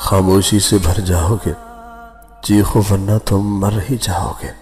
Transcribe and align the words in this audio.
خاموشی 0.00 0.60
سے 0.60 0.78
بھر 0.78 1.00
جاؤ 1.00 1.36
گے 1.46 1.52
چیخو 2.42 2.80
ورنہ 2.90 3.18
تم 3.26 3.60
مر 3.60 3.72
ہی 3.90 3.96
جاؤ 3.96 4.32
گے 4.42 4.52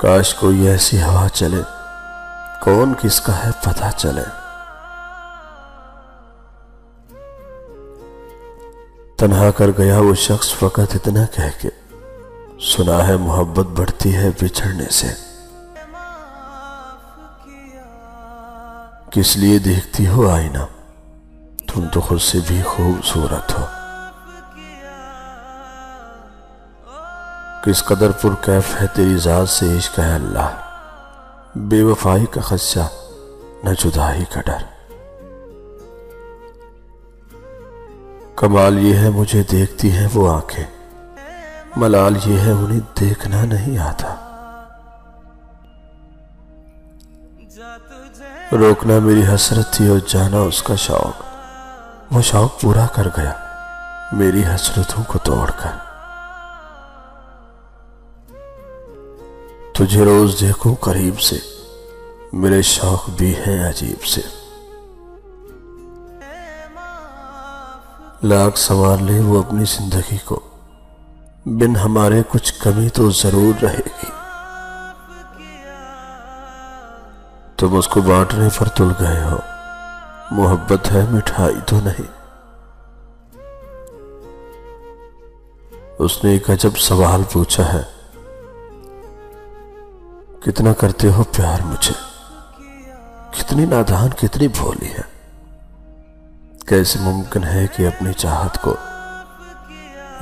کاش 0.00 0.34
کوئی 0.34 0.68
ایسی 0.68 1.02
ہوا 1.02 1.28
چلے 1.28 1.62
کون 2.62 2.94
کس 3.02 3.20
کا 3.20 3.44
ہے 3.44 3.50
پتہ 3.62 3.90
چلے۔ 3.96 4.24
تنہا 9.16 9.50
کر 9.50 9.70
گیا 9.78 9.98
وہ 9.98 10.14
شخص 10.14 10.54
فقط 10.54 10.94
اتنا 10.94 11.26
کہہ 11.26 11.62
کے 11.62 11.68
سنا 12.60 13.08
ہے 13.08 13.16
محبت 13.16 13.66
بڑھتی 13.66 14.16
ہے 14.16 14.30
بچھڑنے 14.42 14.88
سے۔ 14.90 15.23
کس 19.14 19.36
لیے 19.36 19.58
دیکھتی 19.58 20.06
ہو 20.06 20.28
آئینہ؟ 20.28 20.58
تم 21.66 21.86
تو 21.92 22.00
خود 22.00 22.20
سے 22.20 22.38
بھی 22.46 22.62
خوبصورت 22.62 23.58
ہو۔ 23.58 23.64
کس 27.64 27.84
قدر 27.84 28.10
پر 28.10 28.30
کیف 28.40 28.82
ہے 28.82 28.86
تیری 28.86 29.16
ذات 29.16 29.48
سے 29.48 29.78
عشق 29.78 29.98
ہے 29.98 30.14
اللہ۔ 30.14 30.60
بے 31.54 31.82
وفائی 31.82 32.26
کا 32.26 32.40
خدشہ، 32.40 32.88
نہ 33.64 33.70
جدائی 33.78 34.24
کا 34.24 34.40
ڈر۔ 34.40 34.64
کمال 38.36 38.78
یہ 38.78 38.96
ہے 38.96 39.10
مجھے 39.10 39.42
دیکھتی 39.42 39.92
ہیں 39.92 40.08
وہ 40.14 40.34
آنکھیں۔ 40.34 40.64
ملال 41.76 42.16
یہ 42.26 42.38
ہے 42.38 42.50
انہیں 42.50 42.80
دیکھنا 43.00 43.44
نہیں 43.44 43.78
آتا۔ 43.78 44.23
روکنا 48.52 48.98
میری 48.98 49.22
حسرت 49.34 49.72
تھی 49.72 49.88
اور 49.88 49.98
جانا 50.06 50.38
اس 50.38 50.62
کا 50.62 50.74
شوق۔ 50.74 51.22
وہ 52.12 52.22
شوق 52.22 52.60
پورا 52.60 52.86
کر 52.86 53.08
گیا۔ 53.16 53.32
میری 54.12 54.42
حسرتوں 54.44 55.04
کو 55.08 55.18
توڑ 55.18 55.50
کر۔ 55.50 55.70
تجھے 59.74 60.04
روز 60.04 60.40
دیکھوں 60.40 60.74
قریب 60.74 61.20
سے۔ 61.20 61.38
میرے 62.32 62.62
شوق 62.62 63.10
بھی 63.10 63.34
ہیں 63.34 63.68
عجیب 63.68 64.04
سے۔ 64.04 64.20
لاکھ 68.22 68.58
سوار 68.58 68.98
لے 68.98 69.20
وہ 69.20 69.42
اپنی 69.42 69.64
زندگی 69.64 70.16
کو۔ 70.24 70.40
بن 71.44 71.76
ہمارے 71.76 72.22
کچھ 72.28 72.54
کمی 72.58 72.88
تو 72.88 73.10
ضرور 73.10 73.64
رہے 73.64 73.80
گی۔ 73.86 74.13
تم 77.64 77.76
اس 77.76 77.88
کو 77.88 78.00
بانٹنے 78.00 78.48
پر 78.58 78.68
تل 78.68 78.92
گئے 79.00 79.24
ہو۔ 79.24 79.36
محبت 80.30 80.92
ہے، 80.92 81.04
مٹھائی 81.10 81.54
تو 81.66 81.80
نہیں۔ 81.84 82.32
اس 85.98 86.24
نے 86.24 86.30
ایک 86.30 86.50
عجب 86.50 86.76
سوال 86.76 87.22
پوچھا 87.32 87.72
ہے۔ 87.72 87.82
کتنا 90.40 90.72
کرتے 90.72 91.08
ہو 91.08 91.24
پیار 91.24 91.58
مجھے؟ 91.64 91.92
کتنی 93.38 93.66
نادان، 93.66 94.08
کتنی 94.10 94.48
بھولی 94.48 94.88
ہے۔ 94.88 95.34
کیسے 96.66 96.98
ممکن 96.98 97.44
ہے 97.44 97.66
کہ 97.76 97.86
اپنی 97.86 98.12
چاہت 98.12 98.62
کو 98.62 98.74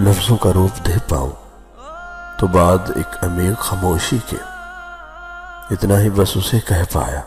لفظوں 0.01 0.37
کا 0.37 0.53
روپ 0.55 0.87
دے 0.87 0.95
پاؤں؟ 1.09 1.31
تو 2.39 2.47
بعد 2.47 2.79
ایک 2.97 3.25
امیر 3.25 3.55
خاموشی 3.55 4.19
کے 4.27 4.37
اتنا 5.71 6.01
ہی 6.01 6.11
بس 6.11 6.37
اسے 6.37 6.59
کہہ 6.61 6.93
پایا 6.93 7.21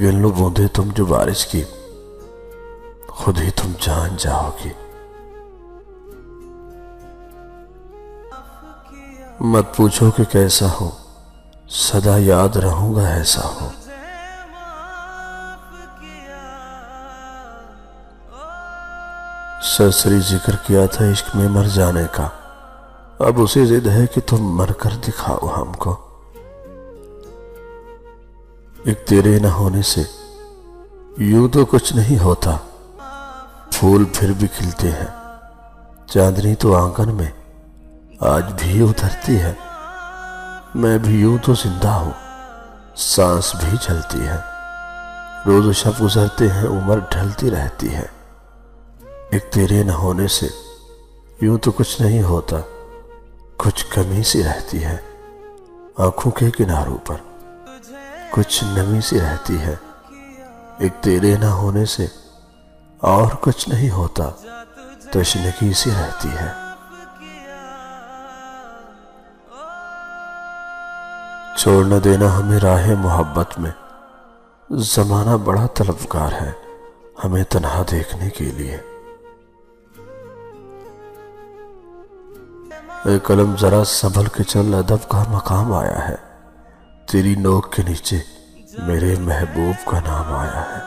گل 0.00 0.14
لو 0.14 0.30
بوندے 0.30 0.68
تم 0.68 0.88
جو 0.94 1.06
بارش 1.06 1.46
کی، 1.46 1.64
خود 3.08 3.40
ہی 3.40 3.50
تم 3.50 3.72
جان 3.80 4.16
جاؤ 4.18 4.50
گی 4.64 4.72
مت 9.40 9.76
پوچھو 9.76 10.10
کہ 10.10 10.24
کیسا 10.24 10.66
ہو، 10.80 10.90
صدا 11.68 12.16
یاد 12.18 12.56
رہوں 12.56 12.94
گا 12.94 13.08
ایسا 13.08 13.48
ہو۔ 13.48 13.68
سرسری 19.62 20.18
ذکر 20.20 20.56
کیا 20.56 20.86
تھا 20.86 21.04
عشق 21.04 21.36
میں 21.36 21.48
مر 21.48 21.64
جانے 21.64 22.04
کا۔ 22.12 22.28
اب 23.18 23.42
اسے 23.42 23.64
زد 23.64 23.86
ہے 23.86 24.06
کہ 24.06 24.20
تم 24.26 24.36
مر 24.36 24.72
کر 24.72 24.90
دکھاؤ 25.08 25.48
ہم 25.56 25.72
کو۔ 25.72 26.11
ایک 28.84 29.06
تیرے 29.06 29.38
نہ 29.38 29.46
ہونے 29.46 29.82
سے 29.82 30.02
یوں 31.18 31.48
تو 31.48 31.64
کچھ 31.64 31.92
نہیں 31.92 32.18
ہوتا۔ 32.18 32.56
پھول 33.72 34.04
پھر 34.04 34.32
بھی 34.32 34.48
کھلتے 34.48 34.90
ہیں۔ 34.90 35.06
چاندنی 36.06 36.54
تو 36.54 36.76
آنگن 36.76 37.14
میں 37.14 37.30
آج 38.20 38.44
بھی 38.58 38.82
اترتی 38.82 39.40
ہے۔ 39.40 39.52
میں 40.74 40.98
بھی 40.98 41.20
یوں 41.20 41.38
تو 41.44 41.54
زندہ 41.54 41.88
ہوں۔ 41.88 42.10
سانس 42.96 43.54
بھی 43.54 43.78
چلتی 43.82 44.26
ہے۔ 44.26 44.36
روز 45.46 45.66
و 45.66 45.72
شب 45.72 45.90
گزرتے 46.02 46.48
ہیں، 46.48 46.66
عمر 46.66 46.98
ڈھلتی 47.10 47.50
رہتی 47.50 47.94
ہے۔ 47.94 48.06
ایک 49.30 49.52
تیرے 49.52 49.82
نہ 49.82 49.92
ہونے 49.92 50.28
سے 50.28 50.46
یوں 51.40 51.58
تو 51.58 51.70
کچھ 51.70 52.02
نہیں 52.02 52.22
ہوتا۔ 52.22 52.56
کچھ 53.56 53.86
کمی 53.90 54.22
سی 54.22 54.44
رہتی 54.44 54.84
ہے۔ 54.84 54.96
آنکھوں 55.96 56.32
کے 56.32 56.50
کناروں 56.50 56.98
پر۔ 56.98 57.31
کچھ 58.34 58.64
نمی 58.64 59.00
سی 59.00 59.20
رہتی 59.20 59.60
ہے۔ 59.60 59.76
ایک 60.78 60.92
تیرے 61.00 61.36
نہ 61.36 61.44
ہونے 61.44 61.84
سے 61.84 62.06
اور 62.98 63.30
کچھ 63.40 63.68
نہیں 63.68 63.90
ہوتا، 63.90 64.30
تشنگی 65.10 65.72
سی 65.72 65.90
رہتی 65.90 66.28
ہے۔ 66.28 66.52
چھوڑ 71.58 71.84
نہ 71.84 71.94
دینا 71.94 72.38
ہمیں 72.38 72.58
راہ 72.58 72.88
محبت 72.98 73.58
میں۔ 73.58 73.70
زمانہ 74.70 75.36
بڑا 75.36 75.66
طلبگار 75.74 76.32
ہے 76.32 76.52
ہمیں 77.24 77.44
تنہا 77.44 77.82
دیکھنے 77.90 78.30
کے 78.30 78.44
لیے۔ 78.44 78.78
اے 83.04 83.18
قلم، 83.18 83.54
ذرا 83.60 83.84
سنبھل 83.84 84.26
کے 84.26 84.44
چل 84.44 84.74
ادب 84.74 85.08
کا 85.08 85.24
مقام 85.28 85.72
آیا 85.72 86.08
ہے۔ 86.08 86.31
تیری 87.12 87.34
نوک 87.34 87.72
کے 87.72 87.82
نیچے 87.82 88.18
میرے 88.78 89.14
محبوب 89.18 89.90
کا 89.90 90.00
نام 90.00 90.32
آیا 90.34 90.64
ہے۔ 90.72 90.80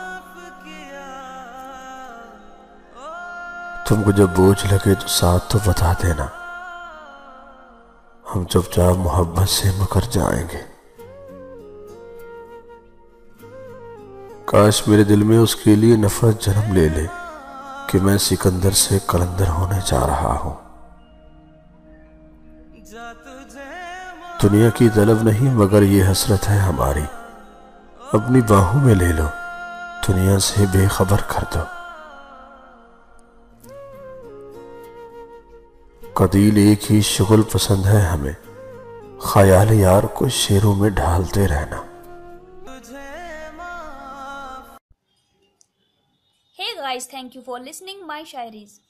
تم 3.88 4.02
کو 4.02 4.10
جب 4.10 4.28
بوجھ 4.36 4.72
لگے 4.72 4.94
تو 4.94 5.08
ساتھ 5.08 5.52
تو 5.52 5.58
بتا 5.64 5.92
دینا۔ 5.92 6.26
ہم 8.34 8.44
چپ 8.44 8.72
چاپ 8.72 8.96
محبت 8.96 9.48
سے 9.48 9.70
مکر 9.78 10.00
جائیں 10.10 10.46
گے۔ 10.52 10.62
کاش 14.44 14.88
میرے 14.88 15.04
دل 15.04 15.22
میں 15.22 15.38
اس 15.38 15.56
کے 15.56 15.74
لیے 15.76 15.96
نفرت 15.96 16.42
جنم 16.42 16.72
لے 16.72 16.88
لے 16.88 17.06
کہ 17.86 17.98
میں 17.98 18.18
سکندر 18.18 18.70
سے 18.70 18.98
کلندر 19.06 19.48
ہونے 19.48 19.78
جا 19.86 20.06
رہا 20.06 20.38
ہوں۔ 20.44 20.65
دنیا 24.42 24.70
کی 24.70 24.88
طلب 24.88 25.22
نہیں 25.22 25.54
مگر 25.54 25.82
یہ 25.82 26.04
حسرت 26.12 26.48
ہے 26.48 26.58
ہماری۔ 26.58 27.04
اپنی 28.12 28.40
باہوں 28.40 28.80
میں 28.80 28.94
لے 28.94 29.12
لو 29.12 29.24
دنیا 30.08 30.38
سے 30.38 30.64
بے 30.72 30.86
خبر 30.88 31.16
کر 31.26 31.44
دو۔ 31.54 31.62
قدیل 36.14 36.56
ایک 36.56 36.92
ہی 36.92 37.00
شغل 37.00 37.42
پسند 37.42 37.86
ہے 37.86 38.00
ہمیں۔ 38.00 38.32
خیال 39.20 39.72
یار 39.72 40.02
کو 40.02 40.28
شیروں 40.28 40.74
میں 40.74 40.90
ڈھالتے 40.90 41.48
رہنا۔ 41.48 41.82
Hey 46.62 46.84
guys, 46.84 47.04
thank 47.16 47.28
you 47.36 47.42
for 47.48 47.58
listening 47.58 48.06
my. 48.06 48.85